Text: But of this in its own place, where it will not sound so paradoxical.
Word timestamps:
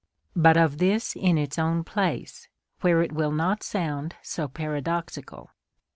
But 0.35 0.57
of 0.57 0.79
this 0.79 1.15
in 1.15 1.37
its 1.37 1.59
own 1.59 1.83
place, 1.83 2.47
where 2.79 3.03
it 3.03 3.11
will 3.11 3.29
not 3.31 3.61
sound 3.61 4.15
so 4.23 4.47
paradoxical. 4.47 5.51